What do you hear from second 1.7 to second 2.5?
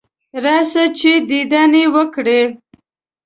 یې وکړې.